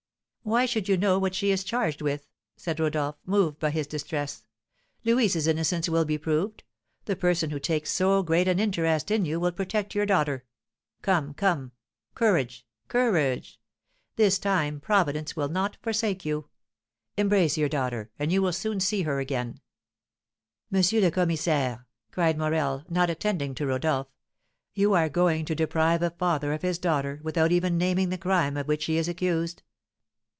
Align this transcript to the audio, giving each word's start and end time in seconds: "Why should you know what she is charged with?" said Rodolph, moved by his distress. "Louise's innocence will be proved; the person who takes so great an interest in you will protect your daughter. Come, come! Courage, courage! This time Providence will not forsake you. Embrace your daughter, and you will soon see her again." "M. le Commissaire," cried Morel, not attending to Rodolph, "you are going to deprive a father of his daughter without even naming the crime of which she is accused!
"Why 0.43 0.65
should 0.65 0.89
you 0.89 0.97
know 0.97 1.19
what 1.19 1.35
she 1.35 1.51
is 1.51 1.63
charged 1.63 2.01
with?" 2.01 2.27
said 2.57 2.79
Rodolph, 2.79 3.15
moved 3.27 3.59
by 3.59 3.69
his 3.69 3.85
distress. 3.85 4.43
"Louise's 5.05 5.45
innocence 5.45 5.87
will 5.87 6.03
be 6.03 6.17
proved; 6.17 6.63
the 7.05 7.15
person 7.15 7.51
who 7.51 7.59
takes 7.59 7.91
so 7.91 8.23
great 8.23 8.47
an 8.47 8.59
interest 8.59 9.11
in 9.11 9.23
you 9.23 9.39
will 9.39 9.51
protect 9.51 9.93
your 9.93 10.07
daughter. 10.07 10.43
Come, 11.03 11.35
come! 11.35 11.73
Courage, 12.15 12.65
courage! 12.87 13.61
This 14.15 14.39
time 14.39 14.79
Providence 14.79 15.35
will 15.35 15.47
not 15.47 15.77
forsake 15.83 16.25
you. 16.25 16.49
Embrace 17.15 17.55
your 17.55 17.69
daughter, 17.69 18.09
and 18.17 18.31
you 18.31 18.41
will 18.41 18.51
soon 18.51 18.79
see 18.79 19.03
her 19.03 19.19
again." 19.19 19.61
"M. 20.73 20.81
le 20.91 21.11
Commissaire," 21.11 21.85
cried 22.11 22.37
Morel, 22.39 22.83
not 22.89 23.11
attending 23.11 23.53
to 23.55 23.67
Rodolph, 23.67 24.07
"you 24.73 24.93
are 24.95 25.07
going 25.07 25.45
to 25.45 25.55
deprive 25.55 26.01
a 26.01 26.09
father 26.09 26.51
of 26.51 26.63
his 26.63 26.79
daughter 26.79 27.19
without 27.21 27.51
even 27.51 27.77
naming 27.77 28.09
the 28.09 28.17
crime 28.17 28.57
of 28.57 28.67
which 28.67 28.81
she 28.83 28.97
is 28.97 29.07
accused! 29.07 29.61